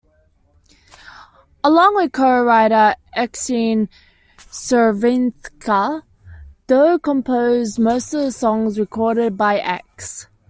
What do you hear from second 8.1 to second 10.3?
of the songs recorded by X.